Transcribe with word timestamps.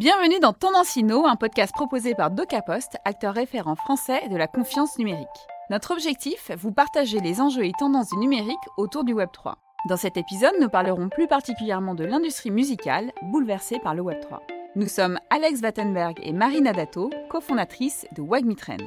Bienvenue 0.00 0.40
dans 0.40 0.54
Tendancino, 0.54 1.26
un 1.26 1.36
podcast 1.36 1.74
proposé 1.74 2.14
par 2.14 2.30
DocaPost, 2.30 2.96
acteur 3.04 3.34
référent 3.34 3.76
français 3.76 4.30
de 4.30 4.36
la 4.38 4.46
confiance 4.46 4.96
numérique. 4.96 5.26
Notre 5.68 5.90
objectif, 5.90 6.50
vous 6.56 6.72
partager 6.72 7.20
les 7.20 7.38
enjeux 7.42 7.66
et 7.66 7.72
tendances 7.78 8.08
du 8.08 8.16
numérique 8.16 8.56
autour 8.78 9.04
du 9.04 9.14
Web3. 9.14 9.56
Dans 9.90 9.98
cet 9.98 10.16
épisode, 10.16 10.54
nous 10.58 10.70
parlerons 10.70 11.10
plus 11.10 11.28
particulièrement 11.28 11.94
de 11.94 12.04
l'industrie 12.04 12.50
musicale 12.50 13.12
bouleversée 13.24 13.78
par 13.78 13.94
le 13.94 14.00
Web3. 14.00 14.38
Nous 14.74 14.88
sommes 14.88 15.18
Alex 15.28 15.60
Wattenberg 15.60 16.18
et 16.22 16.32
Marina 16.32 16.72
Dato, 16.72 17.10
cofondatrices 17.28 18.06
de 18.16 18.22
Wagmi 18.22 18.56
Trends. 18.56 18.78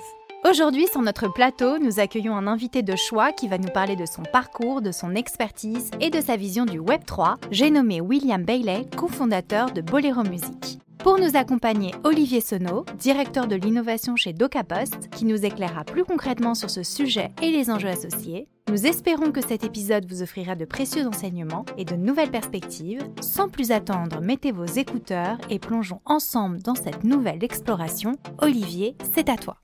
Aujourd'hui, 0.49 0.87
sur 0.87 1.03
notre 1.03 1.31
plateau, 1.31 1.77
nous 1.77 1.99
accueillons 1.99 2.35
un 2.35 2.47
invité 2.47 2.81
de 2.81 2.95
choix 2.95 3.31
qui 3.31 3.47
va 3.47 3.59
nous 3.59 3.71
parler 3.71 3.95
de 3.95 4.07
son 4.07 4.23
parcours, 4.23 4.81
de 4.81 4.91
son 4.91 5.13
expertise 5.13 5.91
et 6.01 6.09
de 6.09 6.21
sa 6.21 6.37
vision 6.37 6.65
du 6.65 6.81
Web3. 6.81 7.35
J'ai 7.51 7.69
nommé 7.69 8.01
William 8.01 8.43
Bailey, 8.43 8.87
cofondateur 8.97 9.69
de 9.69 9.81
Bolero 9.81 10.23
Music. 10.23 10.79
Pour 10.99 11.19
nous 11.19 11.35
accompagner, 11.35 11.93
Olivier 12.03 12.39
Sonneau, 12.39 12.85
directeur 12.97 13.47
de 13.47 13.55
l'innovation 13.55 14.15
chez 14.15 14.31
DocaPost, 14.31 15.09
qui 15.09 15.25
nous 15.25 15.45
éclairera 15.45 15.83
plus 15.83 16.05
concrètement 16.05 16.55
sur 16.55 16.69
ce 16.69 16.83
sujet 16.83 17.31
et 17.41 17.51
les 17.51 17.69
enjeux 17.69 17.89
associés. 17.89 18.47
Nous 18.69 18.85
espérons 18.85 19.31
que 19.31 19.45
cet 19.45 19.63
épisode 19.65 20.05
vous 20.09 20.21
offrira 20.21 20.55
de 20.55 20.63
précieux 20.63 21.05
enseignements 21.05 21.65
et 21.77 21.83
de 21.83 21.95
nouvelles 21.95 22.31
perspectives. 22.31 23.01
Sans 23.21 23.49
plus 23.49 23.71
attendre, 23.71 24.21
mettez 24.21 24.51
vos 24.51 24.65
écouteurs 24.65 25.37
et 25.49 25.59
plongeons 25.59 26.01
ensemble 26.05 26.61
dans 26.61 26.75
cette 26.75 27.03
nouvelle 27.03 27.43
exploration. 27.43 28.13
Olivier, 28.39 28.95
c'est 29.13 29.29
à 29.29 29.35
toi. 29.35 29.57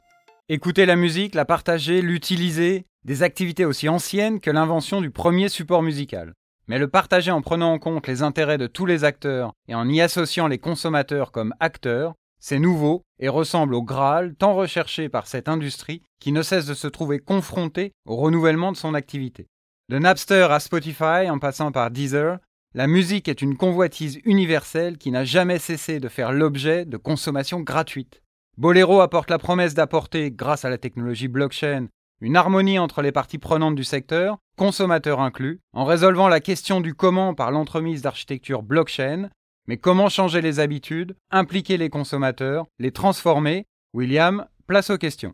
Écouter 0.49 0.85
la 0.85 0.95
musique, 0.97 1.35
la 1.35 1.45
partager, 1.45 2.02
l'utiliser, 2.02 2.85
des 3.05 3.23
activités 3.23 3.66
aussi 3.66 3.88
anciennes 3.88 4.41
que 4.41 4.52
l'invention 4.52 4.99
du 4.99 5.09
premier 5.09 5.47
support 5.47 5.83
musical 5.83 6.33
mais 6.69 6.77
le 6.77 6.87
partager 6.87 7.31
en 7.31 7.41
prenant 7.41 7.73
en 7.73 7.80
compte 7.80 8.07
les 8.07 8.21
intérêts 8.21 8.59
de 8.59 8.67
tous 8.67 8.85
les 8.85 9.03
acteurs 9.03 9.53
et 9.67 9.73
en 9.73 9.89
y 9.89 9.99
associant 10.02 10.47
les 10.47 10.59
consommateurs 10.59 11.31
comme 11.31 11.53
acteurs, 11.59 12.13
c'est 12.39 12.59
nouveau 12.59 13.02
et 13.17 13.27
ressemble 13.27 13.73
au 13.73 13.81
Graal 13.81 14.35
tant 14.35 14.53
recherché 14.53 15.09
par 15.09 15.25
cette 15.25 15.49
industrie 15.49 16.03
qui 16.21 16.31
ne 16.31 16.44
cesse 16.44 16.67
de 16.67 16.75
se 16.75 16.88
trouver 16.88 17.17
confrontée 17.17 17.91
au 18.05 18.16
renouvellement 18.16 18.71
de 18.71 18.77
son 18.77 18.94
activité. 18.94 19.47
De 19.89 19.97
Napster 19.97 20.47
à 20.52 20.59
Spotify 20.59 21.27
en 21.29 21.39
passant 21.39 21.71
par 21.71 21.89
Deezer, 21.89 22.38
la 22.75 22.85
musique 22.85 23.27
est 23.27 23.41
une 23.41 23.57
convoitise 23.57 24.19
universelle 24.23 24.99
qui 24.99 25.09
n'a 25.09 25.25
jamais 25.25 25.57
cessé 25.57 25.99
de 25.99 26.07
faire 26.07 26.31
l'objet 26.31 26.85
de 26.85 26.97
consommation 26.97 27.61
gratuite. 27.61 28.22
Bolero 28.59 29.01
apporte 29.01 29.31
la 29.31 29.39
promesse 29.39 29.73
d'apporter, 29.73 30.29
grâce 30.29 30.66
à 30.66 30.69
la 30.69 30.77
technologie 30.77 31.29
blockchain, 31.29 31.88
une 32.22 32.36
harmonie 32.36 32.80
entre 32.80 33.02
les 33.02 33.12
parties 33.12 33.38
prenantes 33.38 33.75
du 33.75 33.84
secteur, 33.84 34.38
consommateurs 34.58 35.22
inclus, 35.22 35.62
en 35.73 35.86
résolvant 35.86 36.28
la 36.28 36.39
question 36.39 36.81
du 36.81 36.94
comment 36.94 37.34
par 37.34 37.52
l'entremise 37.52 38.02
d'architecture 38.02 38.62
blockchain, 38.62 39.30
mais 39.67 39.78
comment 39.78 40.09
changer 40.09 40.42
les 40.42 40.59
habitudes, 40.59 41.16
impliquer 41.31 41.78
les 41.78 41.90
consommateurs, 41.90 42.66
les 42.80 42.92
transformer? 42.92 43.66
William, 43.94 44.45
place 44.67 44.90
aux 44.90 44.97
questions. 44.97 45.34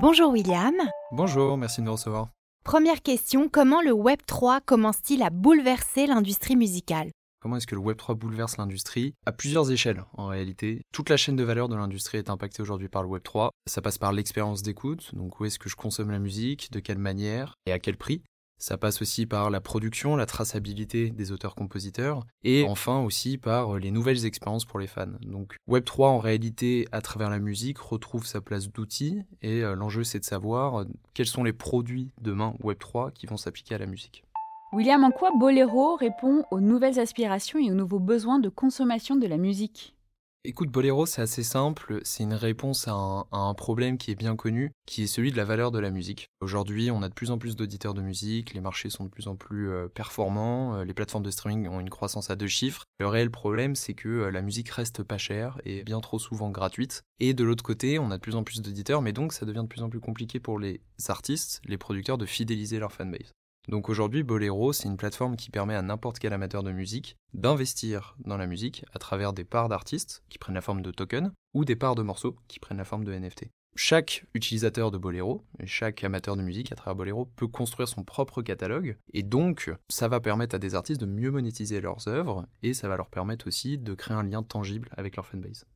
Bonjour 0.00 0.30
William. 0.30 0.74
Bonjour, 1.12 1.56
merci 1.56 1.80
de 1.80 1.86
nous 1.86 1.92
recevoir. 1.92 2.28
Première 2.64 3.02
question, 3.02 3.48
comment 3.50 3.80
le 3.80 3.92
Web 3.92 4.20
3 4.26 4.60
commence-t-il 4.60 5.22
à 5.22 5.30
bouleverser 5.30 6.06
l'industrie 6.06 6.56
musicale? 6.56 7.10
Comment 7.40 7.56
est-ce 7.56 7.66
que 7.66 7.74
le 7.74 7.80
Web3 7.80 8.16
bouleverse 8.16 8.58
l'industrie 8.58 9.14
À 9.24 9.32
plusieurs 9.32 9.70
échelles, 9.70 10.04
en 10.12 10.26
réalité? 10.26 10.82
Toute 10.92 11.08
la 11.08 11.16
chaîne 11.16 11.36
de 11.36 11.42
valeur 11.42 11.70
de 11.70 11.74
l'industrie 11.74 12.18
est 12.18 12.28
impactée 12.28 12.60
aujourd'hui 12.60 12.90
par 12.90 13.02
le 13.02 13.08
Web3. 13.08 13.48
Ça 13.66 13.80
passe 13.80 13.96
par 13.96 14.12
l'expérience 14.12 14.60
d'écoute, 14.62 15.14
donc 15.14 15.40
où 15.40 15.46
est-ce 15.46 15.58
que 15.58 15.70
je 15.70 15.76
consomme 15.76 16.10
la 16.10 16.18
musique, 16.18 16.70
de 16.70 16.80
quelle 16.80 16.98
manière 16.98 17.54
et 17.64 17.72
à 17.72 17.78
quel 17.78 17.96
prix. 17.96 18.22
Ça 18.58 18.76
passe 18.76 19.00
aussi 19.00 19.24
par 19.24 19.48
la 19.48 19.62
production, 19.62 20.16
la 20.16 20.26
traçabilité 20.26 21.08
des 21.08 21.32
auteurs-compositeurs, 21.32 22.26
et 22.44 22.66
enfin 22.68 23.00
aussi 23.00 23.38
par 23.38 23.78
les 23.78 23.90
nouvelles 23.90 24.26
expériences 24.26 24.66
pour 24.66 24.78
les 24.78 24.86
fans. 24.86 25.06
Donc 25.22 25.56
Web3 25.66 26.02
en 26.02 26.18
réalité, 26.18 26.86
à 26.92 27.00
travers 27.00 27.30
la 27.30 27.38
musique, 27.38 27.78
retrouve 27.78 28.26
sa 28.26 28.42
place 28.42 28.68
d'outil, 28.68 29.22
et 29.40 29.64
euh, 29.64 29.74
l'enjeu 29.74 30.04
c'est 30.04 30.18
de 30.18 30.26
savoir 30.26 30.80
euh, 30.80 30.84
quels 31.14 31.24
sont 31.24 31.42
les 31.42 31.54
produits 31.54 32.12
demain 32.20 32.54
Web3 32.62 33.14
qui 33.14 33.24
vont 33.24 33.38
s'appliquer 33.38 33.76
à 33.76 33.78
la 33.78 33.86
musique. 33.86 34.24
William, 34.72 35.02
en 35.02 35.10
quoi 35.10 35.32
Bolero 35.36 35.96
répond 35.96 36.44
aux 36.52 36.60
nouvelles 36.60 37.00
aspirations 37.00 37.58
et 37.58 37.72
aux 37.72 37.74
nouveaux 37.74 37.98
besoins 37.98 38.38
de 38.38 38.48
consommation 38.48 39.16
de 39.16 39.26
la 39.26 39.36
musique? 39.36 39.96
Écoute, 40.44 40.70
Bolero, 40.70 41.06
c'est 41.06 41.20
assez 41.20 41.42
simple. 41.42 41.98
C'est 42.04 42.22
une 42.22 42.34
réponse 42.34 42.86
à 42.86 42.94
un, 43.32 43.54
problème 43.54 43.98
qui 43.98 44.12
est 44.12 44.14
bien 44.14 44.36
connu, 44.36 44.70
qui 44.86 45.02
est 45.02 45.06
celui 45.08 45.32
de 45.32 45.36
la 45.36 45.44
valeur 45.44 45.72
de 45.72 45.80
la 45.80 45.90
musique. 45.90 46.28
Aujourd'hui, 46.40 46.92
on 46.92 47.02
a 47.02 47.08
de 47.08 47.14
plus 47.14 47.32
en 47.32 47.38
plus 47.38 47.56
d'auditeurs 47.56 47.94
de 47.94 48.00
musique, 48.00 48.54
les 48.54 48.60
marchés 48.60 48.90
sont 48.90 49.04
de 49.04 49.10
plus 49.10 49.26
en 49.26 49.34
plus 49.34 49.70
euh, 49.70 49.88
performants, 49.88 50.76
euh, 50.76 50.84
les 50.84 50.94
plateformes 50.94 51.24
de 51.24 51.32
streaming 51.32 51.68
ont 51.68 51.80
une 51.80 51.90
croissance 51.90 52.30
à 52.30 52.36
deux 52.36 52.46
chiffres. 52.46 52.84
Le 53.00 53.08
réel 53.08 53.30
problème, 53.30 53.74
c'est 53.74 53.94
que 53.94 54.08
euh, 54.08 54.30
la 54.30 54.40
musique 54.40 54.70
reste 54.70 55.02
pas 55.02 55.18
chère 55.18 55.60
et 55.64 55.82
bien 55.82 56.00
trop 56.00 56.20
souvent 56.20 56.50
gratuite. 56.50 57.02
Et 57.18 57.34
de 57.34 57.42
l'autre 57.42 57.64
côté, 57.64 57.98
on 57.98 58.12
a 58.12 58.16
de 58.16 58.22
plus 58.22 58.36
en 58.36 58.44
plus 58.44 58.62
d'auditeurs, 58.62 59.02
mais 59.02 59.12
donc 59.12 59.32
ça 59.32 59.44
devient 59.44 59.64
de 59.64 59.68
plus 59.68 59.82
en 59.82 59.90
plus 59.90 60.00
compliqué 60.00 60.38
pour 60.38 60.60
les 60.60 60.80
artistes, 61.08 61.60
les 61.66 61.76
producteurs, 61.76 62.18
de 62.18 62.26
fidéliser 62.26 62.78
leur 62.78 62.92
fanbase. 62.92 63.34
Donc 63.68 63.88
aujourd'hui, 63.88 64.22
Bolero, 64.22 64.72
c'est 64.72 64.88
une 64.88 64.96
plateforme 64.96 65.36
qui 65.36 65.50
permet 65.50 65.74
à 65.74 65.82
n'importe 65.82 66.18
quel 66.18 66.32
amateur 66.32 66.62
de 66.62 66.72
musique 66.72 67.16
d'investir 67.34 68.16
dans 68.24 68.36
la 68.36 68.46
musique 68.46 68.84
à 68.92 68.98
travers 68.98 69.32
des 69.32 69.44
parts 69.44 69.68
d'artistes 69.68 70.22
qui 70.28 70.38
prennent 70.38 70.54
la 70.54 70.60
forme 70.60 70.82
de 70.82 70.90
tokens 70.90 71.30
ou 71.54 71.64
des 71.64 71.76
parts 71.76 71.94
de 71.94 72.02
morceaux 72.02 72.36
qui 72.48 72.58
prennent 72.58 72.78
la 72.78 72.84
forme 72.84 73.04
de 73.04 73.12
NFT. 73.12 73.50
Chaque 73.76 74.26
utilisateur 74.34 74.90
de 74.90 74.98
Bolero 74.98 75.44
chaque 75.64 76.02
amateur 76.02 76.36
de 76.36 76.42
musique 76.42 76.72
à 76.72 76.74
travers 76.74 76.96
Bolero 76.96 77.26
peut 77.36 77.46
construire 77.46 77.88
son 77.88 78.02
propre 78.02 78.42
catalogue 78.42 78.96
et 79.12 79.22
donc 79.22 79.70
ça 79.88 80.08
va 80.08 80.20
permettre 80.20 80.56
à 80.56 80.58
des 80.58 80.74
artistes 80.74 81.00
de 81.00 81.06
mieux 81.06 81.30
monétiser 81.30 81.80
leurs 81.80 82.08
œuvres 82.08 82.46
et 82.62 82.74
ça 82.74 82.88
va 82.88 82.96
leur 82.96 83.08
permettre 83.08 83.46
aussi 83.46 83.78
de 83.78 83.94
créer 83.94 84.16
un 84.16 84.24
lien 84.24 84.42
tangible 84.42 84.88
avec 84.96 85.14
leur 85.14 85.26
fanbase. 85.26 85.66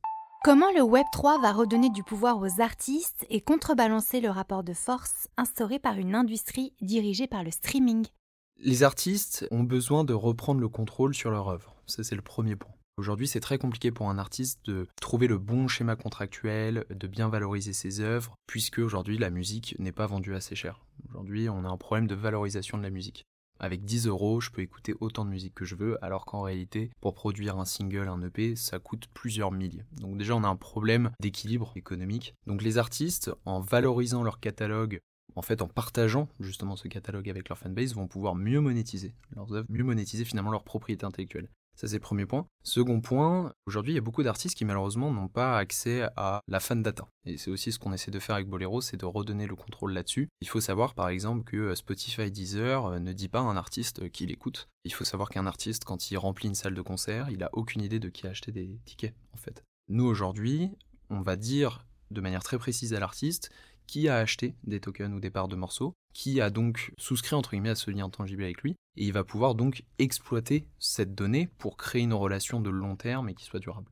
Comment 0.45 0.71
le 0.75 0.83
Web 0.83 1.07
3 1.11 1.41
va 1.41 1.51
redonner 1.51 1.89
du 1.89 2.03
pouvoir 2.03 2.39
aux 2.39 2.61
artistes 2.61 3.25
et 3.31 3.41
contrebalancer 3.41 4.21
le 4.21 4.29
rapport 4.29 4.63
de 4.63 4.73
force 4.73 5.27
instauré 5.37 5.79
par 5.79 5.97
une 5.97 6.13
industrie 6.13 6.71
dirigée 6.81 7.25
par 7.25 7.43
le 7.43 7.49
streaming? 7.49 8.05
Les 8.59 8.83
artistes 8.83 9.47
ont 9.49 9.63
besoin 9.63 10.03
de 10.03 10.13
reprendre 10.13 10.61
le 10.61 10.69
contrôle 10.69 11.15
sur 11.15 11.31
leur 11.31 11.49
œuvre. 11.49 11.73
Ça, 11.87 12.03
c'est 12.03 12.13
le 12.13 12.21
premier 12.21 12.55
point. 12.55 12.69
Aujourd'hui, 12.97 13.27
c'est 13.27 13.39
très 13.39 13.57
compliqué 13.57 13.89
pour 13.91 14.07
un 14.07 14.19
artiste 14.19 14.63
de 14.67 14.85
trouver 15.01 15.25
le 15.25 15.39
bon 15.39 15.67
schéma 15.67 15.95
contractuel, 15.95 16.85
de 16.91 17.07
bien 17.07 17.27
valoriser 17.27 17.73
ses 17.73 17.99
œuvres, 18.01 18.35
puisque 18.45 18.77
aujourd'hui 18.77 19.17
la 19.17 19.31
musique 19.31 19.75
n'est 19.79 19.91
pas 19.91 20.05
vendue 20.05 20.35
assez 20.35 20.53
cher. 20.53 20.85
Aujourd'hui, 21.09 21.49
on 21.49 21.65
a 21.65 21.69
un 21.69 21.77
problème 21.77 22.05
de 22.05 22.13
valorisation 22.13 22.77
de 22.77 22.83
la 22.83 22.91
musique. 22.91 23.25
Avec 23.59 23.85
10 23.85 24.07
euros, 24.07 24.41
je 24.41 24.51
peux 24.51 24.61
écouter 24.61 24.93
autant 24.99 25.25
de 25.25 25.29
musique 25.29 25.55
que 25.55 25.65
je 25.65 25.75
veux, 25.75 26.03
alors 26.03 26.25
qu'en 26.25 26.41
réalité, 26.41 26.91
pour 27.01 27.13
produire 27.13 27.57
un 27.57 27.65
single, 27.65 28.07
un 28.09 28.21
EP, 28.21 28.55
ça 28.55 28.79
coûte 28.79 29.07
plusieurs 29.13 29.51
milliers. 29.51 29.85
Donc 30.01 30.17
déjà, 30.17 30.35
on 30.35 30.43
a 30.43 30.47
un 30.47 30.55
problème 30.55 31.11
d'équilibre 31.19 31.71
économique. 31.75 32.35
Donc 32.47 32.61
les 32.61 32.77
artistes, 32.77 33.31
en 33.45 33.61
valorisant 33.61 34.23
leur 34.23 34.39
catalogue, 34.39 34.99
en 35.35 35.41
fait, 35.41 35.61
en 35.61 35.67
partageant 35.67 36.29
justement 36.39 36.75
ce 36.75 36.87
catalogue 36.87 37.29
avec 37.29 37.49
leur 37.49 37.57
fanbase, 37.57 37.93
vont 37.93 38.07
pouvoir 38.07 38.35
mieux 38.35 38.61
monétiser 38.61 39.13
leurs 39.35 39.53
œuvres, 39.53 39.67
mieux 39.69 39.83
monétiser 39.83 40.25
finalement 40.25 40.51
leur 40.51 40.63
propriété 40.63 41.05
intellectuelle. 41.05 41.49
Ça, 41.75 41.87
c'est 41.87 41.95
le 41.95 42.01
premier 42.01 42.25
point. 42.25 42.47
Second 42.63 43.01
point, 43.01 43.53
aujourd'hui, 43.65 43.91
il 43.93 43.95
y 43.95 43.99
a 43.99 44.01
beaucoup 44.01 44.23
d'artistes 44.23 44.55
qui 44.55 44.63
malheureusement 44.63 45.11
n'ont 45.11 45.27
pas 45.27 45.57
accès 45.57 46.07
à 46.15 46.41
la 46.47 46.59
fan 46.59 46.81
data. 46.81 47.07
Et 47.25 47.37
c'est 47.37 47.51
aussi 47.51 47.71
ce 47.71 47.79
qu'on 47.79 47.91
essaie 47.91 48.11
de 48.11 48.19
faire 48.19 48.35
avec 48.35 48.47
Bolero, 48.47 48.79
c'est 48.79 48.97
de 48.97 49.05
redonner 49.05 49.45
le 49.45 49.55
contrôle 49.55 49.91
là-dessus. 49.91 50.29
Il 50.39 50.47
faut 50.47 50.61
savoir 50.61 50.93
par 50.93 51.09
exemple 51.09 51.43
que 51.43 51.57
euh, 51.57 51.75
Spotify 51.75 52.31
Deezer 52.31 52.85
euh, 52.85 52.99
ne 52.99 53.11
dit 53.11 53.27
pas 53.27 53.39
à 53.39 53.43
un 53.43 53.57
artiste 53.57 54.03
euh, 54.03 54.09
qui 54.09 54.25
l'écoute. 54.25 54.69
Il 54.85 54.93
faut 54.93 55.03
savoir 55.03 55.29
qu'un 55.29 55.45
artiste, 55.45 55.83
quand 55.83 56.11
il 56.11 56.17
remplit 56.17 56.47
une 56.47 56.55
salle 56.55 56.75
de 56.75 56.81
concert, 56.81 57.29
il 57.29 57.43
a 57.43 57.49
aucune 57.51 57.81
idée 57.81 57.99
de 57.99 58.09
qui 58.09 58.25
a 58.25 58.29
acheté 58.29 58.51
des 58.51 58.79
tickets, 58.85 59.15
en 59.33 59.37
fait. 59.37 59.63
Nous, 59.89 60.05
aujourd'hui, 60.05 60.71
on 61.09 61.21
va 61.21 61.35
dire 61.35 61.85
de 62.11 62.21
manière 62.21 62.43
très 62.43 62.57
précise 62.57 62.93
à 62.93 62.99
l'artiste 62.99 63.49
qui 63.87 64.09
a 64.09 64.17
acheté 64.17 64.55
des 64.63 64.79
tokens 64.79 65.13
ou 65.13 65.19
des 65.19 65.29
parts 65.29 65.47
de 65.47 65.55
morceaux, 65.55 65.93
qui 66.13 66.41
a 66.41 66.49
donc 66.49 66.91
souscrit 66.97 67.35
entre 67.35 67.51
guillemets 67.51 67.69
à 67.69 67.75
ce 67.75 67.91
lien 67.91 68.09
tangible 68.09 68.43
avec 68.43 68.61
lui, 68.61 68.75
et 68.97 69.05
il 69.05 69.13
va 69.13 69.23
pouvoir 69.23 69.55
donc 69.55 69.83
exploiter 69.99 70.67
cette 70.79 71.15
donnée 71.15 71.49
pour 71.57 71.77
créer 71.77 72.01
une 72.01 72.13
relation 72.13 72.61
de 72.61 72.69
long 72.69 72.95
terme 72.95 73.29
et 73.29 73.35
qui 73.35 73.45
soit 73.45 73.59
durable. 73.59 73.91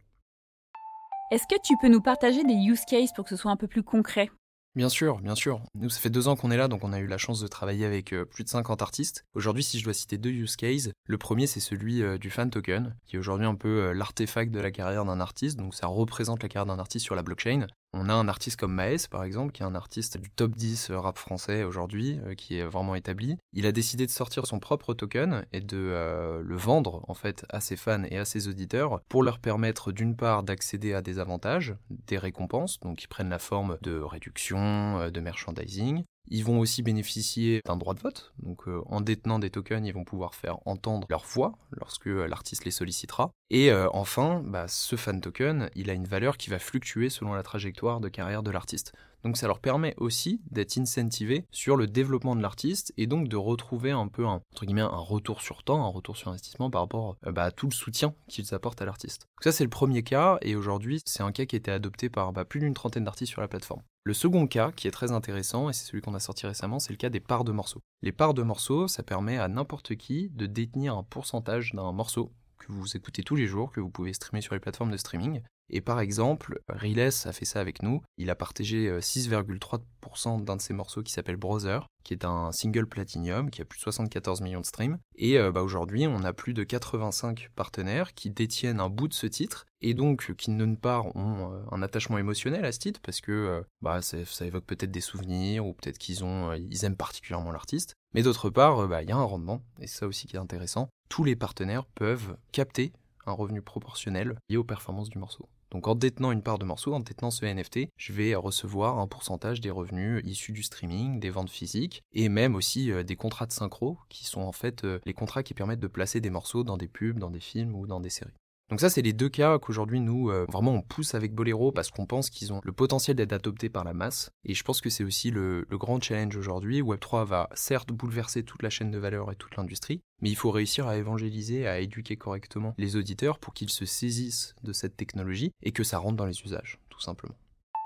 Est-ce 1.31 1.47
que 1.47 1.59
tu 1.63 1.75
peux 1.81 1.89
nous 1.89 2.01
partager 2.01 2.43
des 2.43 2.53
use 2.53 2.85
cases 2.85 3.11
pour 3.13 3.23
que 3.25 3.31
ce 3.31 3.41
soit 3.41 3.51
un 3.51 3.57
peu 3.57 3.67
plus 3.67 3.83
concret? 3.83 4.29
Bien 4.75 4.89
sûr, 4.89 5.19
bien 5.19 5.35
sûr. 5.35 5.61
Nous, 5.75 5.89
ça 5.89 5.99
fait 5.99 6.09
deux 6.09 6.27
ans 6.27 6.35
qu'on 6.35 6.49
est 6.49 6.57
là, 6.57 6.67
donc 6.67 6.83
on 6.83 6.93
a 6.93 6.99
eu 6.99 7.05
la 7.05 7.19
chance 7.19 7.39
de 7.39 7.47
travailler 7.47 7.85
avec 7.85 8.11
euh, 8.11 8.25
plus 8.25 8.43
de 8.43 8.49
50 8.49 8.81
artistes. 8.81 9.23
Aujourd'hui, 9.35 9.61
si 9.61 9.77
je 9.77 9.83
dois 9.83 9.93
citer 9.93 10.17
deux 10.17 10.31
use 10.31 10.55
cases, 10.55 10.89
le 11.05 11.17
premier 11.19 11.45
c'est 11.45 11.59
celui 11.59 12.01
euh, 12.01 12.17
du 12.17 12.31
fan 12.31 12.49
token, 12.49 12.95
qui 13.05 13.15
est 13.15 13.19
aujourd'hui 13.19 13.45
un 13.45 13.53
peu 13.53 13.83
euh, 13.83 13.93
l'artefact 13.93 14.51
de 14.51 14.59
la 14.59 14.71
carrière 14.71 15.05
d'un 15.05 15.19
artiste, 15.19 15.59
donc 15.59 15.75
ça 15.75 15.85
représente 15.85 16.41
la 16.41 16.49
carrière 16.49 16.65
d'un 16.65 16.79
artiste 16.79 17.05
sur 17.05 17.13
la 17.13 17.21
blockchain. 17.21 17.67
On 17.95 18.09
a 18.09 18.13
un 18.13 18.27
artiste 18.27 18.59
comme 18.59 18.73
Maes, 18.73 19.07
par 19.09 19.23
exemple, 19.23 19.51
qui 19.51 19.61
est 19.61 19.65
un 19.65 19.75
artiste 19.75 20.17
du 20.17 20.31
top 20.31 20.55
10 20.55 20.91
rap 20.91 21.19
français 21.19 21.63
aujourd'hui, 21.63 22.19
euh, 22.25 22.33
qui 22.33 22.57
est 22.57 22.65
vraiment 22.65 22.95
établi. 22.95 23.37
Il 23.53 23.67
a 23.67 23.71
décidé 23.71 24.07
de 24.07 24.11
sortir 24.11 24.47
son 24.47 24.59
propre 24.59 24.95
token 24.95 25.45
et 25.53 25.61
de 25.61 25.77
euh, 25.77 26.41
le 26.43 26.55
vendre, 26.55 27.05
en 27.07 27.13
fait, 27.13 27.45
à 27.49 27.59
ses 27.59 27.75
fans 27.75 28.03
et 28.09 28.17
à 28.17 28.25
ses 28.25 28.47
auditeurs 28.47 29.01
pour 29.09 29.21
leur 29.21 29.37
permettre, 29.37 29.91
d'une 29.91 30.15
part, 30.15 30.41
d'accéder 30.41 30.95
à 30.95 31.03
des 31.03 31.19
avantages, 31.19 31.75
des 32.07 32.17
récompenses, 32.17 32.79
donc 32.79 32.97
qui 32.97 33.07
prennent 33.07 33.29
la 33.29 33.39
forme 33.39 33.77
de 33.83 33.99
réduction, 33.99 34.99
euh, 34.99 35.09
de 35.11 35.19
merchandising, 35.19 36.03
Ils 36.29 36.43
vont 36.43 36.59
aussi 36.59 36.81
bénéficier 36.83 37.61
d'un 37.65 37.75
droit 37.75 37.93
de 37.93 37.99
vote. 37.99 38.33
Donc 38.39 38.67
euh, 38.67 38.81
en 38.85 39.01
détenant 39.01 39.39
des 39.39 39.49
tokens, 39.49 39.85
ils 39.85 39.93
vont 39.93 40.03
pouvoir 40.05 40.35
faire 40.35 40.57
entendre 40.65 41.05
leur 41.09 41.25
voix 41.25 41.53
lorsque 41.71 42.07
euh, 42.07 42.27
l'artiste 42.27 42.65
les 42.65 42.71
sollicitera. 42.71 43.31
Et 43.49 43.71
euh, 43.71 43.89
enfin, 43.91 44.41
bah, 44.45 44.67
ce 44.67 44.95
fan 44.95 45.21
token, 45.21 45.69
il 45.75 45.89
a 45.89 45.93
une 45.93 46.07
valeur 46.07 46.37
qui 46.37 46.49
va 46.49 46.59
fluctuer 46.59 47.09
selon 47.09 47.33
la 47.33 47.43
trajectoire 47.43 47.99
de 47.99 48.09
carrière 48.09 48.43
de 48.43 48.51
l'artiste. 48.51 48.93
Donc 49.23 49.37
ça 49.37 49.47
leur 49.47 49.59
permet 49.59 49.93
aussi 49.97 50.41
d'être 50.51 50.77
incentivés 50.77 51.45
sur 51.51 51.77
le 51.77 51.87
développement 51.87 52.35
de 52.35 52.41
l'artiste 52.41 52.93
et 52.97 53.07
donc 53.07 53.29
de 53.29 53.37
retrouver 53.37 53.91
un 53.91 54.07
peu 54.07 54.25
un, 54.25 54.41
entre 54.51 54.65
un 54.69 54.87
retour 54.87 55.41
sur 55.41 55.63
temps, 55.63 55.85
un 55.85 55.89
retour 55.89 56.17
sur 56.17 56.29
investissement 56.29 56.69
par 56.69 56.81
rapport 56.81 57.17
bah, 57.23 57.43
à 57.43 57.51
tout 57.51 57.67
le 57.67 57.73
soutien 57.73 58.13
qu'ils 58.27 58.53
apportent 58.53 58.81
à 58.81 58.85
l'artiste. 58.85 59.27
ça 59.41 59.51
c'est 59.51 59.63
le 59.63 59.69
premier 59.69 60.03
cas 60.03 60.37
et 60.41 60.55
aujourd'hui 60.55 61.01
c'est 61.05 61.23
un 61.23 61.31
cas 61.31 61.45
qui 61.45 61.55
a 61.55 61.57
été 61.57 61.71
adopté 61.71 62.09
par 62.09 62.33
bah, 62.33 62.45
plus 62.45 62.59
d'une 62.59 62.73
trentaine 62.73 63.03
d'artistes 63.05 63.31
sur 63.31 63.41
la 63.41 63.47
plateforme. 63.47 63.81
Le 64.05 64.13
second 64.13 64.47
cas, 64.47 64.73
qui 64.73 64.89
est 64.89 64.91
très 64.91 65.13
intéressant, 65.13 65.69
et 65.69 65.73
c'est 65.73 65.85
celui 65.85 66.01
qu'on 66.01 66.13
a 66.13 66.19
sorti 66.19 66.45
récemment, 66.45 66.79
c'est 66.79 66.91
le 66.91 66.97
cas 66.97 67.09
des 67.09 67.21
parts 67.21 67.45
de 67.45 67.53
morceaux. 67.53 67.79
Les 68.01 68.11
parts 68.11 68.33
de 68.33 68.43
morceaux, 68.43 68.89
ça 68.89 69.01
permet 69.01 69.37
à 69.37 69.47
n'importe 69.47 69.95
qui 69.95 70.29
de 70.31 70.45
détenir 70.45 70.97
un 70.97 71.03
pourcentage 71.03 71.71
d'un 71.73 71.93
morceau 71.93 72.33
que 72.59 72.71
vous 72.73 72.97
écoutez 72.97 73.23
tous 73.23 73.35
les 73.35 73.47
jours, 73.47 73.71
que 73.71 73.79
vous 73.79 73.89
pouvez 73.89 74.11
streamer 74.11 74.41
sur 74.41 74.55
les 74.55 74.59
plateformes 74.59 74.91
de 74.91 74.97
streaming. 74.97 75.41
Et 75.75 75.81
par 75.81 75.99
exemple, 75.99 76.61
Riles 76.69 76.99
a 77.01 77.33
fait 77.33 77.45
ça 77.45 77.59
avec 77.59 77.81
nous. 77.81 78.03
Il 78.17 78.29
a 78.29 78.35
partagé 78.35 78.95
6,3% 78.99 80.39
euh, 80.39 80.43
d'un 80.43 80.55
de 80.55 80.61
ses 80.61 80.75
morceaux 80.75 81.01
qui 81.01 81.11
s'appelle 81.11 81.35
Brother, 81.35 81.87
qui 82.03 82.13
est 82.13 82.25
un 82.25 82.51
single 82.51 82.85
platinum 82.85 83.49
qui 83.49 83.59
a 83.63 83.65
plus 83.65 83.79
de 83.79 83.83
74 83.83 84.41
millions 84.41 84.61
de 84.61 84.67
streams. 84.67 84.99
Et 85.15 85.39
euh, 85.39 85.51
bah, 85.51 85.63
aujourd'hui, 85.63 86.05
on 86.05 86.23
a 86.23 86.31
plus 86.31 86.53
de 86.53 86.63
85 86.63 87.49
partenaires 87.55 88.13
qui 88.13 88.29
détiennent 88.29 88.79
un 88.79 88.89
bout 88.89 89.07
de 89.07 89.15
ce 89.15 89.25
titre 89.25 89.65
et 89.81 89.95
donc 89.95 90.35
qui 90.35 90.55
d'une 90.55 90.77
part 90.77 91.07
ont 91.15 91.51
euh, 91.51 91.63
un 91.71 91.81
attachement 91.81 92.19
émotionnel 92.19 92.65
à 92.65 92.71
ce 92.71 92.77
titre 92.77 92.99
parce 93.01 93.19
que 93.19 93.65
bah, 93.81 94.03
ça, 94.03 94.45
évoque 94.45 94.65
peut-être 94.65 94.91
des 94.91 95.01
souvenirs 95.01 95.65
ou 95.65 95.73
peut-être 95.73 95.97
qu'ils 95.97 96.23
ont 96.23 96.53
ils 96.53 96.85
aiment 96.85 96.95
particulièrement 96.95 97.51
l'artiste. 97.51 97.95
Mais 98.13 98.21
d'autre 98.21 98.51
part, 98.51 98.87
bah, 98.87 99.01
il 99.01 99.09
y 99.09 99.11
a 99.11 99.17
un 99.17 99.23
rendement 99.23 99.63
et 99.79 99.87
c'est 99.87 99.97
ça 99.97 100.07
aussi 100.07 100.27
qui 100.27 100.35
est 100.35 100.39
intéressant. 100.39 100.87
Tous 101.09 101.23
les 101.23 101.35
partenaires 101.35 101.85
peuvent 101.85 102.37
capter 102.51 102.93
un 103.25 103.31
revenu 103.31 103.63
proportionnel 103.63 104.37
lié 104.49 104.57
aux 104.57 104.63
performances 104.63 105.09
du 105.09 105.17
morceau. 105.17 105.49
Donc 105.73 105.87
en 105.87 105.95
détenant 105.95 106.31
une 106.31 106.43
part 106.43 106.59
de 106.59 106.65
morceau, 106.65 106.93
en 106.93 106.99
détenant 106.99 107.31
ce 107.31 107.45
NFT, 107.45 107.89
je 107.97 108.13
vais 108.13 108.35
recevoir 108.35 108.99
un 108.99 109.07
pourcentage 109.07 109.59
des 109.59 109.71
revenus 109.71 110.21
issus 110.23 110.51
du 110.51 110.61
streaming, 110.61 111.19
des 111.19 111.31
ventes 111.31 111.49
physiques, 111.49 112.03
et 112.13 112.29
même 112.29 112.55
aussi 112.55 112.91
euh, 112.91 113.03
des 113.03 113.15
contrats 113.15 113.47
de 113.47 113.51
synchro, 113.51 113.97
qui 114.07 114.25
sont 114.25 114.41
en 114.41 114.51
fait 114.51 114.83
euh, 114.83 114.99
les 115.05 115.13
contrats 115.13 115.41
qui 115.41 115.55
permettent 115.55 115.79
de 115.79 115.87
placer 115.87 116.21
des 116.21 116.29
morceaux 116.29 116.63
dans 116.63 116.77
des 116.77 116.87
pubs, 116.87 117.17
dans 117.17 117.31
des 117.31 117.39
films 117.39 117.75
ou 117.75 117.87
dans 117.87 117.99
des 117.99 118.11
séries. 118.11 118.33
Donc 118.73 118.79
ça, 118.79 118.89
c'est 118.89 119.03
les 119.03 119.13
deux 119.13 119.29
cas 119.29 119.59
qu'aujourd'hui, 119.59 119.99
nous, 119.99 120.31
euh, 120.31 120.47
vraiment, 120.49 120.71
on 120.71 120.81
pousse 120.81 121.13
avec 121.13 121.35
Bolero 121.35 121.71
parce 121.71 121.91
qu'on 121.91 122.07
pense 122.07 122.31
qu'ils 122.31 122.53
ont 122.53 122.59
le 122.63 122.71
potentiel 122.71 123.15
d'être 123.15 123.31
adoptés 123.31 123.69
par 123.69 123.83
la 123.83 123.93
masse. 123.93 124.31
Et 124.45 124.55
je 124.55 124.63
pense 124.63 124.81
que 124.81 124.89
c'est 124.89 125.03
aussi 125.03 125.29
le, 125.29 125.67
grand 125.73 126.01
challenge 126.01 126.35
aujourd'hui. 126.35 126.81
Web3 126.81 127.23
va 127.23 127.49
certes 127.53 127.91
bouleverser 127.91 128.41
toute 128.41 128.63
la 128.63 128.71
chaîne 128.71 128.89
de 128.89 128.97
valeur 128.97 129.31
et 129.31 129.35
toute 129.35 129.57
l'industrie, 129.57 130.01
mais 130.23 130.31
il 130.31 130.35
faut 130.35 130.49
réussir 130.49 130.87
à 130.87 130.97
évangéliser, 130.97 131.67
à 131.67 131.81
éduquer 131.81 132.15
correctement 132.17 132.73
les 132.79 132.95
auditeurs 132.95 133.37
pour 133.37 133.53
qu'ils 133.53 133.69
se 133.69 133.85
saisissent 133.85 134.55
de 134.63 134.73
cette 134.73 134.97
technologie 134.97 135.51
et 135.61 135.71
que 135.71 135.83
ça 135.83 135.99
rentre 135.99 136.15
dans 136.15 136.25
les 136.25 136.41
usages, 136.41 136.79
tout 136.89 136.99
simplement. 136.99 137.35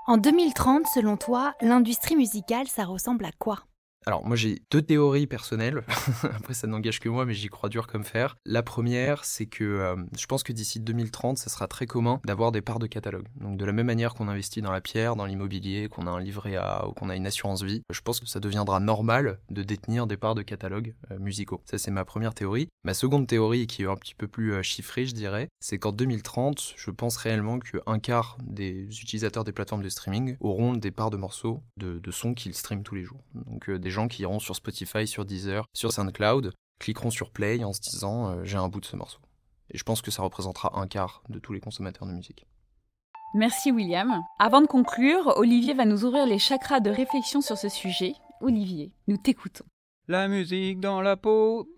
En 0.06 0.16
2030, 0.16 0.86
selon 0.94 1.18
toi, 1.18 1.52
l'industrie 1.60 2.16
musicale, 2.16 2.66
ça 2.66 2.86
ressemble 2.86 3.26
à 3.26 3.32
quoi? 3.32 3.58
Alors 4.08 4.24
moi 4.24 4.36
j'ai 4.36 4.62
deux 4.70 4.80
théories 4.80 5.26
personnelles, 5.26 5.82
après 6.22 6.54
ça 6.54 6.66
n'engage 6.66 6.98
que 6.98 7.10
moi 7.10 7.26
mais 7.26 7.34
j'y 7.34 7.48
crois 7.48 7.68
dur 7.68 7.86
comme 7.86 8.04
fer. 8.04 8.38
La 8.46 8.62
première 8.62 9.22
c'est 9.26 9.44
que 9.44 9.64
euh, 9.64 9.96
je 10.18 10.24
pense 10.24 10.42
que 10.42 10.54
d'ici 10.54 10.80
2030 10.80 11.36
ça 11.36 11.50
sera 11.50 11.68
très 11.68 11.84
commun 11.84 12.18
d'avoir 12.24 12.50
des 12.50 12.62
parts 12.62 12.78
de 12.78 12.86
catalogue. 12.86 13.26
Donc 13.38 13.58
de 13.58 13.64
la 13.66 13.72
même 13.72 13.84
manière 13.84 14.14
qu'on 14.14 14.28
investit 14.28 14.62
dans 14.62 14.72
la 14.72 14.80
pierre, 14.80 15.14
dans 15.14 15.26
l'immobilier, 15.26 15.90
qu'on 15.90 16.06
a 16.06 16.10
un 16.10 16.20
livret 16.20 16.56
A 16.56 16.88
ou 16.88 16.92
qu'on 16.92 17.10
a 17.10 17.16
une 17.16 17.26
assurance 17.26 17.62
vie, 17.62 17.82
je 17.90 18.00
pense 18.00 18.18
que 18.18 18.26
ça 18.26 18.40
deviendra 18.40 18.80
normal 18.80 19.40
de 19.50 19.62
détenir 19.62 20.06
des 20.06 20.16
parts 20.16 20.34
de 20.34 20.40
catalogue 20.40 20.94
euh, 21.10 21.18
musicaux. 21.18 21.60
Ça 21.66 21.76
c'est 21.76 21.90
ma 21.90 22.06
première 22.06 22.32
théorie. 22.32 22.70
Ma 22.84 22.94
seconde 22.94 23.26
théorie 23.26 23.66
qui 23.66 23.82
est 23.82 23.88
un 23.88 23.96
petit 23.96 24.14
peu 24.14 24.26
plus 24.26 24.54
euh, 24.54 24.62
chiffrée 24.62 25.04
je 25.04 25.12
dirais, 25.12 25.48
c'est 25.60 25.78
qu'en 25.78 25.92
2030 25.92 26.76
je 26.78 26.90
pense 26.90 27.18
réellement 27.18 27.58
qu'un 27.58 27.98
quart 27.98 28.38
des 28.42 28.84
utilisateurs 29.02 29.44
des 29.44 29.52
plateformes 29.52 29.82
de 29.82 29.90
streaming 29.90 30.38
auront 30.40 30.72
des 30.72 30.92
parts 30.92 31.10
de 31.10 31.18
morceaux 31.18 31.62
de, 31.76 31.98
de 31.98 32.10
sons 32.10 32.32
qu'ils 32.32 32.54
streament 32.54 32.84
tous 32.84 32.94
les 32.94 33.04
jours. 33.04 33.20
Donc 33.34 33.70
des 33.70 33.97
qui 34.06 34.22
iront 34.22 34.38
sur 34.38 34.54
Spotify, 34.54 35.08
sur 35.08 35.24
Deezer, 35.24 35.64
sur 35.72 35.92
SoundCloud, 35.92 36.52
cliqueront 36.78 37.10
sur 37.10 37.30
Play 37.30 37.64
en 37.64 37.72
se 37.72 37.80
disant 37.80 38.28
euh, 38.28 38.44
j'ai 38.44 38.58
un 38.58 38.68
bout 38.68 38.80
de 38.80 38.86
ce 38.86 38.94
morceau. 38.94 39.18
Et 39.70 39.78
je 39.78 39.82
pense 39.82 40.02
que 40.02 40.10
ça 40.10 40.22
représentera 40.22 40.78
un 40.78 40.86
quart 40.86 41.22
de 41.28 41.38
tous 41.38 41.52
les 41.52 41.60
consommateurs 41.60 42.06
de 42.06 42.12
musique. 42.12 42.46
Merci 43.34 43.72
William. 43.72 44.22
Avant 44.38 44.60
de 44.62 44.66
conclure, 44.66 45.34
Olivier 45.36 45.74
va 45.74 45.84
nous 45.84 46.04
ouvrir 46.04 46.26
les 46.26 46.38
chakras 46.38 46.80
de 46.80 46.90
réflexion 46.90 47.40
sur 47.40 47.58
ce 47.58 47.68
sujet. 47.68 48.14
Olivier, 48.40 48.92
nous 49.06 49.18
t'écoutons. 49.18 49.66
La 50.06 50.28
musique 50.28 50.80
dans 50.80 51.02
la 51.02 51.16
peau. 51.16 51.68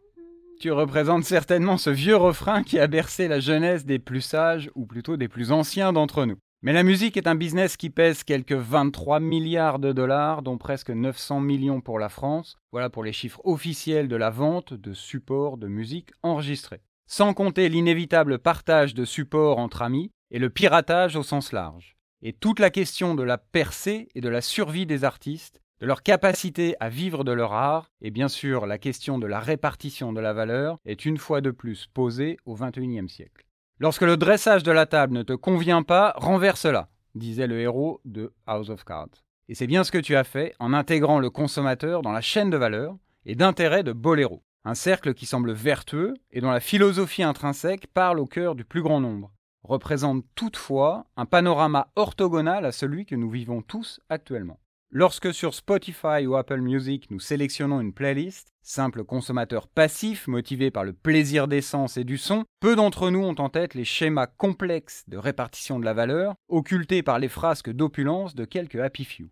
Tu 0.60 0.70
représentes 0.70 1.24
certainement 1.24 1.78
ce 1.78 1.90
vieux 1.90 2.16
refrain 2.16 2.62
qui 2.62 2.78
a 2.78 2.86
bercé 2.86 3.26
la 3.26 3.40
jeunesse 3.40 3.86
des 3.86 3.98
plus 3.98 4.20
sages, 4.20 4.70
ou 4.74 4.84
plutôt 4.86 5.16
des 5.16 5.26
plus 5.26 5.50
anciens 5.50 5.92
d'entre 5.92 6.26
nous. 6.26 6.36
Mais 6.62 6.74
la 6.74 6.82
musique 6.82 7.16
est 7.16 7.26
un 7.26 7.36
business 7.36 7.78
qui 7.78 7.88
pèse 7.88 8.22
quelques 8.22 8.52
23 8.52 9.18
milliards 9.18 9.78
de 9.78 9.92
dollars, 9.92 10.42
dont 10.42 10.58
presque 10.58 10.90
900 10.90 11.40
millions 11.40 11.80
pour 11.80 11.98
la 11.98 12.10
France. 12.10 12.58
Voilà 12.70 12.90
pour 12.90 13.02
les 13.02 13.14
chiffres 13.14 13.40
officiels 13.44 14.08
de 14.08 14.16
la 14.16 14.28
vente 14.28 14.74
de 14.74 14.92
supports 14.92 15.56
de 15.56 15.68
musique 15.68 16.10
enregistrés. 16.22 16.82
Sans 17.06 17.32
compter 17.32 17.70
l'inévitable 17.70 18.38
partage 18.38 18.92
de 18.92 19.06
supports 19.06 19.56
entre 19.56 19.80
amis 19.80 20.10
et 20.30 20.38
le 20.38 20.50
piratage 20.50 21.16
au 21.16 21.22
sens 21.22 21.52
large. 21.52 21.96
Et 22.20 22.34
toute 22.34 22.60
la 22.60 22.68
question 22.68 23.14
de 23.14 23.22
la 23.22 23.38
percée 23.38 24.08
et 24.14 24.20
de 24.20 24.28
la 24.28 24.42
survie 24.42 24.84
des 24.84 25.04
artistes, 25.04 25.62
de 25.80 25.86
leur 25.86 26.02
capacité 26.02 26.76
à 26.78 26.90
vivre 26.90 27.24
de 27.24 27.32
leur 27.32 27.54
art, 27.54 27.90
et 28.02 28.10
bien 28.10 28.28
sûr 28.28 28.66
la 28.66 28.76
question 28.76 29.18
de 29.18 29.26
la 29.26 29.40
répartition 29.40 30.12
de 30.12 30.20
la 30.20 30.34
valeur, 30.34 30.76
est 30.84 31.06
une 31.06 31.16
fois 31.16 31.40
de 31.40 31.52
plus 31.52 31.86
posée 31.86 32.36
au 32.44 32.54
XXIe 32.54 33.08
siècle. 33.08 33.46
Lorsque 33.82 34.02
le 34.02 34.18
dressage 34.18 34.62
de 34.62 34.72
la 34.72 34.84
table 34.84 35.14
ne 35.14 35.22
te 35.22 35.32
convient 35.32 35.82
pas, 35.82 36.12
renverse-la, 36.16 36.90
disait 37.14 37.46
le 37.46 37.60
héros 37.60 38.02
de 38.04 38.34
House 38.46 38.68
of 38.68 38.84
Cards. 38.84 39.24
Et 39.48 39.54
c'est 39.54 39.66
bien 39.66 39.84
ce 39.84 39.90
que 39.90 39.96
tu 39.96 40.16
as 40.16 40.24
fait 40.24 40.54
en 40.58 40.74
intégrant 40.74 41.18
le 41.18 41.30
consommateur 41.30 42.02
dans 42.02 42.12
la 42.12 42.20
chaîne 42.20 42.50
de 42.50 42.58
valeur 42.58 42.98
et 43.24 43.36
d'intérêt 43.36 43.82
de 43.82 43.92
Bolero. 43.92 44.42
Un 44.66 44.74
cercle 44.74 45.14
qui 45.14 45.24
semble 45.24 45.52
vertueux 45.52 46.12
et 46.30 46.42
dont 46.42 46.50
la 46.50 46.60
philosophie 46.60 47.22
intrinsèque 47.22 47.86
parle 47.86 48.20
au 48.20 48.26
cœur 48.26 48.54
du 48.54 48.66
plus 48.66 48.82
grand 48.82 49.00
nombre, 49.00 49.32
représente 49.62 50.26
toutefois 50.34 51.06
un 51.16 51.24
panorama 51.24 51.88
orthogonal 51.96 52.66
à 52.66 52.72
celui 52.72 53.06
que 53.06 53.14
nous 53.14 53.30
vivons 53.30 53.62
tous 53.62 53.98
actuellement. 54.10 54.60
Lorsque 54.92 55.32
sur 55.32 55.54
Spotify 55.54 56.26
ou 56.26 56.34
Apple 56.34 56.60
Music 56.60 57.12
nous 57.12 57.20
sélectionnons 57.20 57.80
une 57.80 57.92
playlist, 57.92 58.48
simple 58.60 59.04
consommateur 59.04 59.68
passif 59.68 60.26
motivé 60.26 60.72
par 60.72 60.82
le 60.82 60.92
plaisir 60.92 61.46
des 61.46 61.60
sens 61.60 61.96
et 61.96 62.02
du 62.02 62.18
son, 62.18 62.44
peu 62.58 62.74
d'entre 62.74 63.08
nous 63.08 63.22
ont 63.22 63.36
en 63.38 63.50
tête 63.50 63.74
les 63.74 63.84
schémas 63.84 64.26
complexes 64.26 65.04
de 65.06 65.16
répartition 65.16 65.78
de 65.78 65.84
la 65.84 65.94
valeur, 65.94 66.34
occultés 66.48 67.04
par 67.04 67.20
les 67.20 67.28
frasques 67.28 67.70
d'opulence 67.70 68.34
de 68.34 68.44
quelques 68.44 68.80
happy 68.80 69.04
few. 69.04 69.28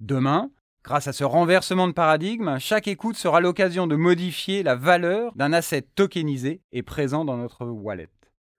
Demain, 0.00 0.50
grâce 0.84 1.08
à 1.08 1.14
ce 1.14 1.24
renversement 1.24 1.88
de 1.88 1.94
paradigme, 1.94 2.58
chaque 2.58 2.86
écoute 2.86 3.16
sera 3.16 3.40
l'occasion 3.40 3.86
de 3.86 3.96
modifier 3.96 4.62
la 4.62 4.74
valeur 4.74 5.34
d'un 5.34 5.54
asset 5.54 5.80
tokenisé 5.94 6.60
et 6.72 6.82
présent 6.82 7.24
dans 7.24 7.38
notre 7.38 7.64
wallet. 7.64 8.10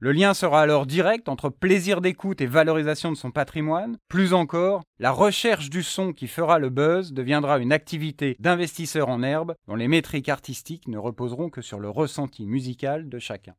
Le 0.04 0.14
lien 0.14 0.34
sera 0.34 0.64
alors 0.64 0.88
direct 0.88 1.30
entre 1.30 1.50
plaisir 1.50 2.02
d'écoute 2.02 2.42
et 2.42 2.48
valorisation 2.48 3.12
de 3.12 3.16
son 3.16 3.30
patrimoine. 3.30 4.00
Plus 4.08 4.34
encore, 4.34 4.82
la 4.98 5.12
recherche 5.12 5.70
du 5.70 5.84
son 5.84 6.12
qui 6.12 6.26
fera 6.26 6.58
le 6.58 6.72
buzz 6.72 7.14
deviendra 7.14 7.60
une 7.60 7.72
activité 7.72 8.36
d'investisseur 8.40 9.10
en 9.10 9.22
herbe 9.22 9.54
dont 9.68 9.76
les 9.76 9.88
métriques 9.88 10.30
artistiques 10.30 10.88
ne 10.88 10.98
reposeront 10.98 11.52
que 11.52 11.62
sur 11.62 11.80
le 11.80 11.88
ressenti 11.88 12.48
musical 12.48 13.10
de 13.10 13.20
chacun. 13.20 13.54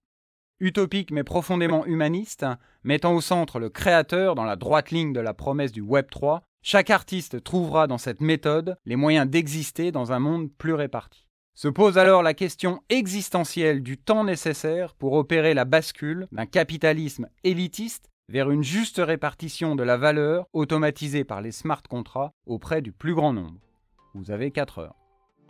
Utopique 0.58 1.12
mais 1.12 1.22
profondément 1.22 1.87
humaniste, 1.87 2.44
mettant 2.82 3.14
au 3.14 3.20
centre 3.20 3.61
le 3.61 3.70
créateur 3.70 4.34
dans 4.34 4.44
la 4.44 4.56
droite 4.56 4.90
ligne 4.90 5.12
de 5.12 5.20
la 5.20 5.34
promesse 5.34 5.70
du 5.70 5.80
Web 5.80 6.06
3, 6.11 6.42
chaque 6.61 6.90
artiste 6.90 7.44
trouvera 7.44 7.87
dans 7.87 7.99
cette 7.99 8.20
méthode 8.20 8.76
les 8.84 8.96
moyens 8.96 9.30
d'exister 9.30 9.92
dans 9.92 10.11
un 10.11 10.18
monde 10.18 10.50
plus 10.58 10.75
réparti. 10.75 11.28
Se 11.54 11.68
pose 11.68 11.99
alors 11.99 12.23
la 12.23 12.32
question 12.32 12.80
existentielle 12.88 13.82
du 13.82 13.99
temps 13.99 14.25
nécessaire 14.25 14.94
pour 14.94 15.12
opérer 15.12 15.52
la 15.52 15.66
bascule 15.66 16.26
d'un 16.32 16.47
capitalisme 16.47 17.28
élitiste 17.44 18.09
vers 18.28 18.50
une 18.50 18.62
juste 18.62 19.02
répartition 19.04 19.76
de 19.76 19.82
la 19.82 19.99
valeur 19.99 20.47
automatisée 20.54 21.25
par 21.25 21.42
les 21.42 21.52
smart 21.52 21.82
contrats 21.82 22.32
auprès 22.47 22.80
du 22.80 22.92
plus 22.92 23.14
grand 23.14 23.35
nombre. 23.35 23.61
Vous 24.14 24.30
avez 24.30 24.50
4 24.50 24.78
heures. 24.78 25.01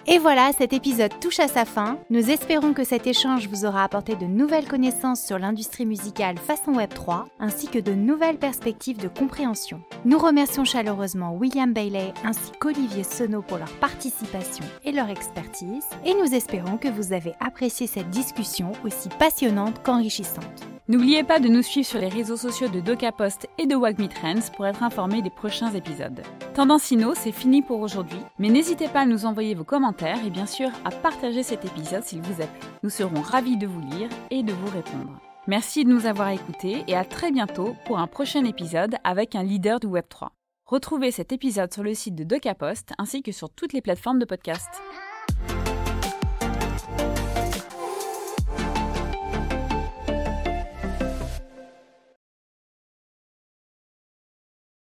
Et 0.09 0.18
voilà, 0.18 0.50
cet 0.52 0.73
épisode 0.73 1.12
touche 1.21 1.38
à 1.38 1.47
sa 1.47 1.64
fin. 1.64 1.97
Nous 2.11 2.30
espérons 2.30 2.73
que 2.73 2.82
cet 2.82 3.06
échange 3.06 3.47
vous 3.49 3.64
aura 3.64 3.85
apporté 3.85 4.16
de 4.16 4.26
nouvelles 4.26 4.66
connaissances 4.66 5.25
sur 5.25 5.38
l'industrie 5.38 5.87
musicale 5.87 6.38
façon 6.38 6.73
Web3, 6.73 7.26
ainsi 7.38 7.68
que 7.68 7.78
de 7.78 7.92
nouvelles 7.92 8.38
perspectives 8.38 8.99
de 8.99 9.06
compréhension. 9.06 9.80
Nous 10.04 10.18
remercions 10.18 10.64
chaleureusement 10.64 11.37
William 11.37 11.73
Bailey 11.73 12.12
ainsi 12.25 12.50
qu'Olivier 12.59 13.04
Sono 13.04 13.42
pour 13.42 13.59
leur 13.59 13.71
participation 13.78 14.64
et 14.85 14.90
leur 14.90 15.09
expertise, 15.09 15.87
et 16.04 16.14
nous 16.14 16.35
espérons 16.35 16.78
que 16.78 16.88
vous 16.88 17.12
avez 17.12 17.35
apprécié 17.38 17.87
cette 17.87 18.11
discussion 18.11 18.73
aussi 18.85 19.09
passionnante 19.21 19.82
qu'enrichissante. 19.85 20.71
N'oubliez 20.88 21.22
pas 21.22 21.38
de 21.38 21.46
nous 21.46 21.62
suivre 21.62 21.86
sur 21.86 22.00
les 22.00 22.08
réseaux 22.08 22.36
sociaux 22.36 22.66
de 22.66 22.80
DocaPost 22.80 23.48
et 23.56 23.66
de 23.66 23.76
Wagme 23.76 24.08
Trends 24.08 24.50
pour 24.56 24.66
être 24.66 24.82
informé 24.82 25.22
des 25.22 25.30
prochains 25.30 25.72
épisodes. 25.72 26.22
Tendancino, 26.54 27.14
c'est 27.14 27.30
fini 27.30 27.62
pour 27.62 27.80
aujourd'hui, 27.80 28.18
mais 28.40 28.48
n'hésitez 28.48 28.88
pas 28.88 29.02
à 29.02 29.06
nous 29.06 29.24
envoyer 29.24 29.54
vos 29.54 29.62
commentaires 29.62 30.18
et 30.26 30.30
bien 30.30 30.46
sûr 30.46 30.70
à 30.84 30.90
partager 30.90 31.44
cet 31.44 31.64
épisode 31.64 32.02
s'il 32.02 32.20
vous 32.20 32.42
a 32.42 32.46
plu. 32.46 32.68
Nous 32.82 32.90
serons 32.90 33.20
ravis 33.20 33.56
de 33.56 33.68
vous 33.68 33.80
lire 33.80 34.08
et 34.32 34.42
de 34.42 34.52
vous 34.52 34.70
répondre. 34.70 35.20
Merci 35.46 35.84
de 35.84 35.90
nous 35.90 36.06
avoir 36.06 36.30
écoutés 36.30 36.82
et 36.88 36.96
à 36.96 37.04
très 37.04 37.30
bientôt 37.30 37.76
pour 37.86 38.00
un 38.00 38.08
prochain 38.08 38.44
épisode 38.44 38.96
avec 39.04 39.36
un 39.36 39.44
leader 39.44 39.78
du 39.78 39.86
Web3. 39.86 40.30
Retrouvez 40.64 41.12
cet 41.12 41.30
épisode 41.30 41.72
sur 41.72 41.84
le 41.84 41.94
site 41.94 42.16
de 42.16 42.24
DocaPost 42.24 42.92
ainsi 42.98 43.22
que 43.22 43.30
sur 43.30 43.50
toutes 43.50 43.72
les 43.72 43.82
plateformes 43.82 44.18
de 44.18 44.24
podcast. 44.24 44.68